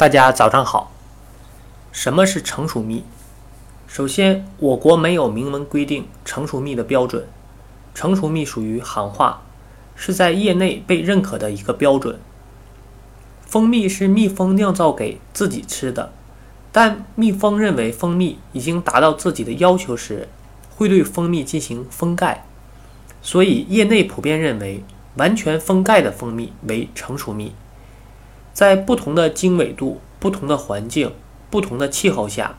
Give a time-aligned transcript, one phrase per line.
[0.00, 0.90] 大家早上好。
[1.92, 3.04] 什么是成熟蜜？
[3.86, 7.28] 首先，我国没有明文规定成熟蜜的标准，
[7.94, 9.42] 成熟蜜属于行话，
[9.94, 12.18] 是在业内被认可的一个标准。
[13.42, 16.10] 蜂蜜是蜜蜂酿造给自己吃的，
[16.72, 20.30] 但蜜蜂认为蜂蜜已经达到自己的要求时，
[20.74, 22.46] 会对蜂蜜进行封盖，
[23.20, 24.82] 所以业内普遍认为，
[25.16, 27.52] 完全封盖的蜂蜜为成熟蜜。
[28.52, 31.12] 在不同的经纬度、不同的环境、
[31.50, 32.56] 不同的气候下，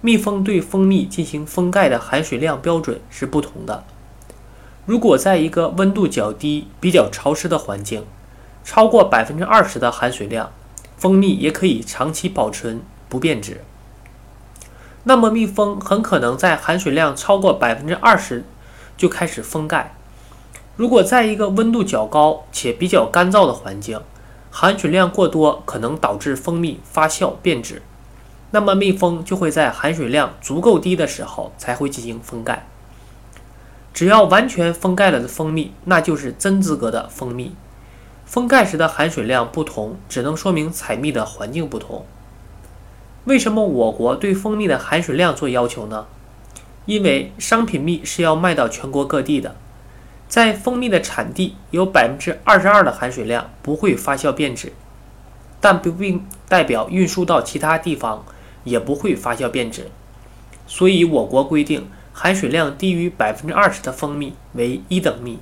[0.00, 3.84] 蜜蜂对蜂蜜进行封盖的含水量标准是不同的。
[4.86, 8.04] 如果在一个温度较低、比较潮湿的环境，
[8.64, 10.52] 超过百分之二十的含水量，
[10.96, 13.62] 蜂蜜也可以长期保存不变质。
[15.04, 18.44] 那么，蜜蜂很可能在含水量超过百分之二十
[18.96, 19.94] 就开始封盖。
[20.76, 24.00] 如果在一个温度较高且比较干燥的环境，
[24.56, 27.82] 含水量过多可能导致蜂蜜发酵变质，
[28.52, 32.64] 那么蜜蜂就会在含水量足够低的时候才会进行封盖。
[33.92, 37.56] 只要完全封盖了的蜂蜜，那就是真资格的蜂蜜。
[38.24, 42.06] 封盖时的含水量不同，只能说明采蜜的环境不同。
[43.24, 46.06] 为什么我国对蜂蜜的含水量做要求呢？
[46.86, 49.56] 因为商品蜜是要卖到全国各地的。
[50.34, 54.72] 在蜂蜜的产地有百分之二十二的含水量不会发酵变质，
[55.60, 58.24] 但不并代表运输到其他地方
[58.64, 59.92] 也不会发酵变质。
[60.66, 65.38] 所以我国规定含水量低于百分之二十的蜂蜜为一等蜜。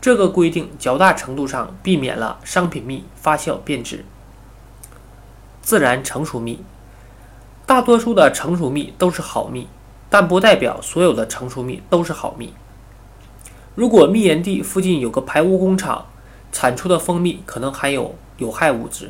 [0.00, 4.06] 这个规定较大程度上避免了商品蜜发酵变质。
[5.60, 6.64] 自然成熟蜜，
[7.66, 9.68] 大多数的成熟蜜都是好蜜，
[10.08, 12.54] 但不代表所有的成熟蜜都是好蜜。
[13.74, 16.06] 如果蜜源地附近有个排污工厂，
[16.52, 19.06] 产出的蜂蜜可能含有有害物质；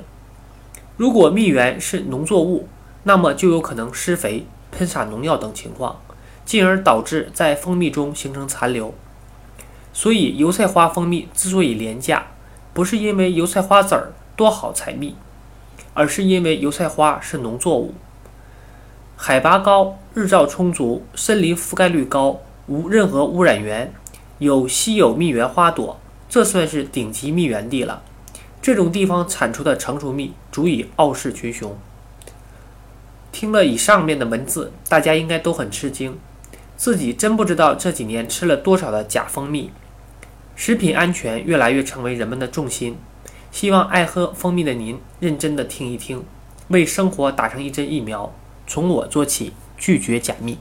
[0.97, 2.69] 如果蜜源是农作物，
[3.03, 6.01] 那么就有可能施肥、喷洒农药等情况，
[6.45, 8.95] 进而导致在蜂蜜中形成残留。
[9.93, 12.29] 所以，油菜花蜂蜜之所以廉价，
[12.73, 15.17] 不是因为油菜花籽儿多好采蜜，
[15.93, 17.95] 而是因为油菜花是农作物，
[19.17, 23.93] 海拔高、日照充足、森林覆盖率高、无任何污染源。
[24.43, 28.03] 有稀有蜜源花朵，这算是顶级蜜源地了。
[28.61, 31.79] 这种地方产出的成熟蜜足以傲视群雄。
[33.31, 36.19] 听了以上面的文字，大家应该都很吃惊，
[36.77, 39.71] 自己真不知道这几年吃了多少的假蜂蜜。
[40.57, 42.97] 食品安全越来越成为人们的重心，
[43.53, 46.25] 希望爱喝蜂蜜的您认真的听一听，
[46.69, 48.35] 为生活打上一针疫苗，
[48.67, 50.59] 从我做起，拒绝假蜜。